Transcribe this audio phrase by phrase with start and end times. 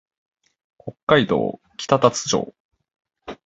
[0.79, 2.55] 北海道北竜町